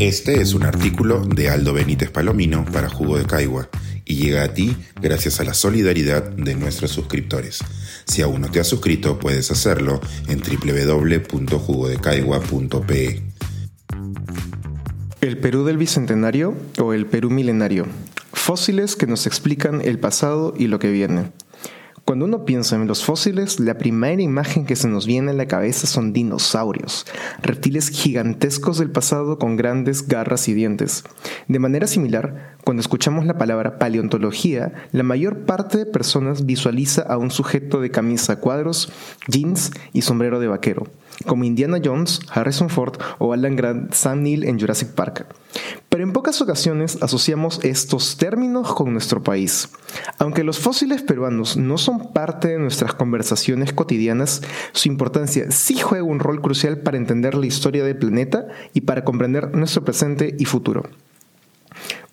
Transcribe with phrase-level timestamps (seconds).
[0.00, 3.68] Este es un artículo de Aldo Benítez Palomino para Jugo de Caigua
[4.06, 7.58] y llega a ti gracias a la solidaridad de nuestros suscriptores.
[8.06, 13.22] Si aún no te has suscrito, puedes hacerlo en www.jugodecaigua.pe.
[15.20, 17.84] El Perú del Bicentenario o el Perú milenario.
[18.32, 21.30] Fósiles que nos explican el pasado y lo que viene.
[22.10, 25.46] Cuando uno piensa en los fósiles, la primera imagen que se nos viene a la
[25.46, 27.06] cabeza son dinosaurios,
[27.40, 31.04] reptiles gigantescos del pasado con grandes garras y dientes.
[31.46, 37.16] De manera similar, cuando escuchamos la palabra paleontología, la mayor parte de personas visualiza a
[37.16, 38.90] un sujeto de camisa cuadros,
[39.28, 40.88] jeans y sombrero de vaquero
[41.26, 45.26] como Indiana Jones, Harrison Ford o Alan Grant, Sam Neill en Jurassic Park.
[45.88, 49.68] Pero en pocas ocasiones asociamos estos términos con nuestro país.
[50.18, 56.04] Aunque los fósiles peruanos no son parte de nuestras conversaciones cotidianas, su importancia sí juega
[56.04, 60.44] un rol crucial para entender la historia del planeta y para comprender nuestro presente y
[60.44, 60.84] futuro.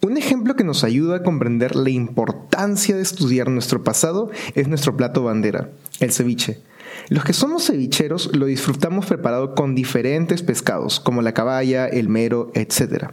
[0.02, 4.96] Un ejemplo que nos ayuda a comprender la importancia de estudiar nuestro pasado es nuestro
[4.96, 6.60] plato bandera, el ceviche.
[7.10, 12.52] Los que somos cevicheros lo disfrutamos preparado con diferentes pescados, como la caballa, el mero,
[12.54, 13.12] etc.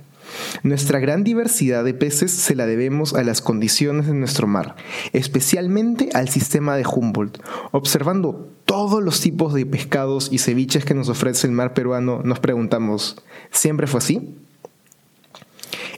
[0.62, 4.76] Nuestra gran diversidad de peces se la debemos a las condiciones de nuestro mar,
[5.12, 7.38] especialmente al sistema de Humboldt.
[7.72, 12.40] Observando todos los tipos de pescados y ceviches que nos ofrece el mar peruano, nos
[12.40, 14.34] preguntamos, ¿siempre fue así?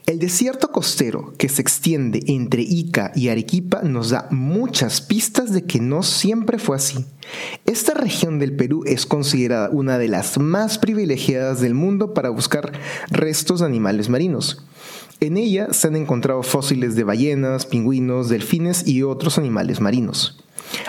[0.07, 5.65] El desierto costero que se extiende entre Ica y Arequipa nos da muchas pistas de
[5.65, 7.05] que no siempre fue así.
[7.65, 12.71] Esta región del Perú es considerada una de las más privilegiadas del mundo para buscar
[13.11, 14.65] restos de animales marinos.
[15.19, 20.46] En ella se han encontrado fósiles de ballenas, pingüinos, delfines y otros animales marinos.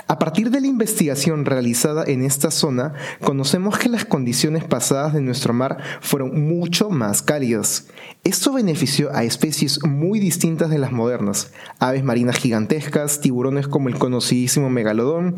[0.10, 5.20] A partir de la investigación realizada en esta zona, conocemos que las condiciones pasadas de
[5.20, 7.88] nuestro mar fueron mucho más cálidas.
[8.24, 13.98] Esto benefició a especies muy distintas de las modernas, aves marinas gigantescas, tiburones como el
[13.98, 15.36] conocidísimo megalodón,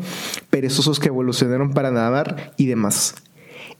[0.50, 3.16] perezosos que evolucionaron para nadar y demás.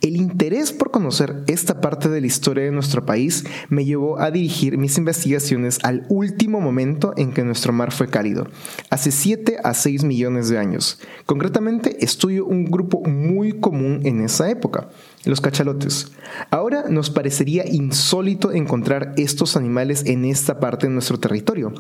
[0.01, 4.31] El interés por conocer esta parte de la historia de nuestro país me llevó a
[4.31, 8.47] dirigir mis investigaciones al último momento en que nuestro mar fue cálido,
[8.89, 10.99] hace 7 a 6 millones de años.
[11.27, 14.89] Concretamente, estudio un grupo muy común en esa época,
[15.25, 16.13] los cachalotes.
[16.51, 21.73] Ahora nos parecería insólito encontrar estos animales en esta parte de nuestro territorio,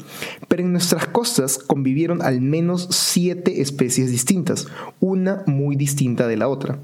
[0.49, 4.67] pero en nuestras costas convivieron al menos siete especies distintas,
[5.01, 6.79] una muy distinta de la otra.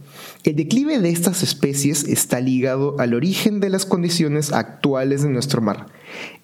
[0.45, 5.61] El declive de estas especies está ligado al origen de las condiciones actuales de nuestro
[5.61, 5.89] mar.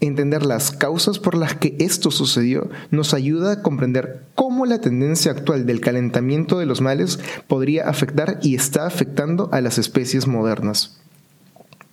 [0.01, 5.33] Entender las causas por las que esto sucedió nos ayuda a comprender cómo la tendencia
[5.33, 10.99] actual del calentamiento de los males podría afectar y está afectando a las especies modernas.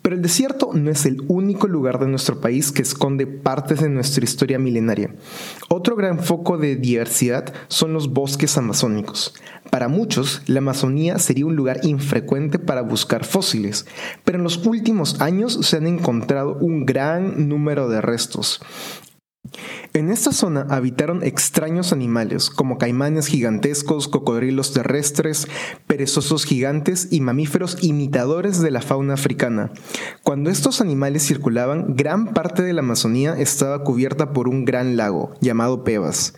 [0.02, 3.90] Pero el desierto no es el único lugar de nuestro país que esconde partes de
[3.90, 5.13] nuestra historia milenaria.
[5.68, 9.34] Otro gran foco de diversidad son los bosques amazónicos.
[9.69, 13.86] Para muchos, la Amazonía sería un lugar infrecuente para buscar fósiles,
[14.24, 18.62] pero en los últimos años se han encontrado un gran número de restos.
[19.94, 25.47] En esta zona habitaron extraños animales como caimanes gigantescos, cocodrilos terrestres,
[25.88, 29.72] perezosos gigantes y mamíferos imitadores de la fauna africana.
[30.22, 35.33] Cuando estos animales circulaban, gran parte de la Amazonía estaba cubierta por un gran lago
[35.41, 36.35] llamado Pebas.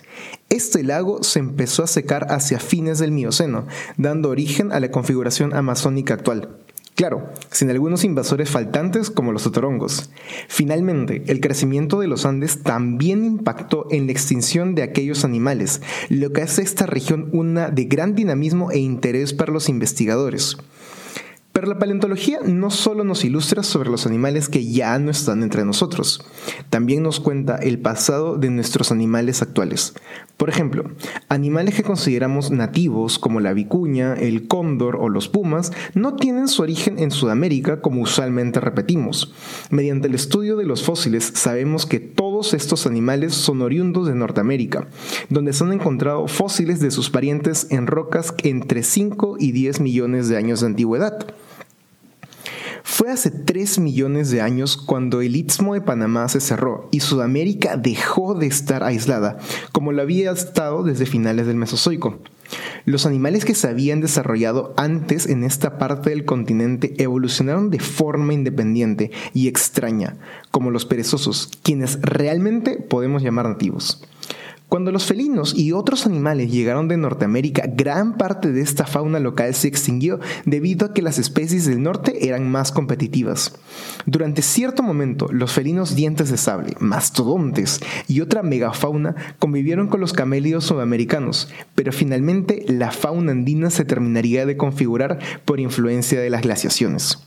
[0.47, 5.53] Este lago se empezó a secar hacia fines del Mioceno, dando origen a la configuración
[5.53, 6.57] amazónica actual.
[6.95, 10.11] Claro, sin algunos invasores faltantes como los otorongos.
[10.47, 16.31] Finalmente, el crecimiento de los Andes también impactó en la extinción de aquellos animales, lo
[16.31, 20.57] que hace esta región una de gran dinamismo e interés para los investigadores.
[21.51, 25.65] Pero la paleontología no solo nos ilustra sobre los animales que ya no están entre
[25.65, 26.23] nosotros,
[26.69, 29.93] también nos cuenta el pasado de nuestros animales actuales.
[30.37, 30.89] Por ejemplo,
[31.29, 36.63] animales que consideramos nativos como la vicuña, el cóndor o los pumas no tienen su
[36.63, 39.33] origen en Sudamérica como usualmente repetimos.
[39.69, 41.99] Mediante el estudio de los fósiles sabemos que
[42.53, 44.87] estos animales son oriundos de Norteamérica,
[45.29, 50.27] donde se han encontrado fósiles de sus parientes en rocas entre 5 y 10 millones
[50.27, 51.25] de años de antigüedad.
[52.83, 57.77] Fue hace 3 millones de años cuando el istmo de Panamá se cerró y Sudamérica
[57.77, 59.37] dejó de estar aislada,
[59.71, 62.19] como lo había estado desde finales del Mesozoico.
[62.85, 68.33] Los animales que se habían desarrollado antes en esta parte del continente evolucionaron de forma
[68.33, 70.17] independiente y extraña,
[70.49, 74.03] como los perezosos, quienes realmente podemos llamar nativos.
[74.71, 79.53] Cuando los felinos y otros animales llegaron de Norteamérica, gran parte de esta fauna local
[79.53, 83.53] se extinguió debido a que las especies del norte eran más competitivas.
[84.05, 90.13] Durante cierto momento, los felinos dientes de sable, mastodontes y otra megafauna convivieron con los
[90.13, 96.43] camélidos sudamericanos, pero finalmente la fauna andina se terminaría de configurar por influencia de las
[96.43, 97.19] glaciaciones.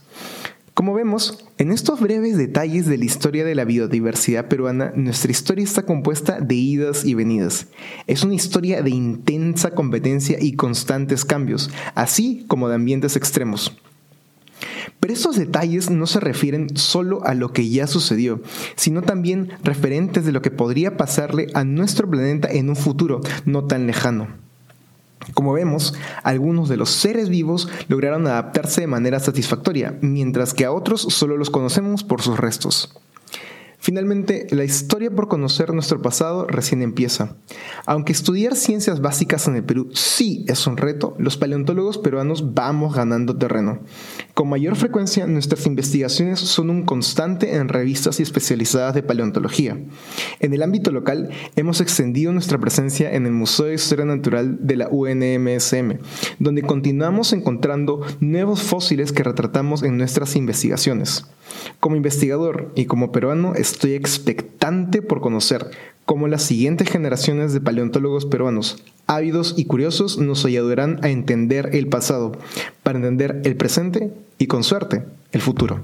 [0.75, 5.63] Como vemos, en estos breves detalles de la historia de la biodiversidad peruana, nuestra historia
[5.63, 7.67] está compuesta de idas y venidas.
[8.07, 13.71] Es una historia de intensa competencia y constantes cambios, así como de ambientes extremos.
[14.99, 18.41] Pero estos detalles no se refieren solo a lo que ya sucedió,
[18.75, 23.63] sino también referentes de lo que podría pasarle a nuestro planeta en un futuro no
[23.63, 24.44] tan lejano.
[25.33, 30.71] Como vemos, algunos de los seres vivos lograron adaptarse de manera satisfactoria, mientras que a
[30.71, 32.93] otros solo los conocemos por sus restos.
[33.85, 37.35] Finalmente, la historia por conocer nuestro pasado recién empieza.
[37.85, 42.95] Aunque estudiar ciencias básicas en el Perú sí es un reto, los paleontólogos peruanos vamos
[42.95, 43.81] ganando terreno.
[44.33, 49.77] Con mayor frecuencia, nuestras investigaciones son un constante en revistas y especializadas de paleontología.
[50.39, 54.77] En el ámbito local, hemos extendido nuestra presencia en el Museo de Historia Natural de
[54.77, 55.99] la UNMSM,
[56.39, 61.27] donde continuamos encontrando nuevos fósiles que retratamos en nuestras investigaciones.
[61.79, 65.69] Como investigador y como peruano, estoy expectante por conocer
[66.05, 71.87] cómo las siguientes generaciones de paleontólogos peruanos, ávidos y curiosos, nos ayudarán a entender el
[71.87, 72.33] pasado,
[72.83, 75.83] para entender el presente y, con suerte, el futuro.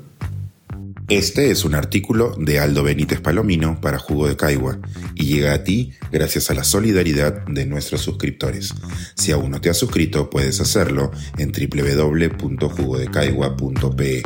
[1.11, 4.79] Este es un artículo de Aldo Benítez Palomino para Jugo de Caigua
[5.13, 8.73] y llega a ti gracias a la solidaridad de nuestros suscriptores.
[9.15, 14.23] Si aún no te has suscrito, puedes hacerlo en www.jugodecaigua.pe.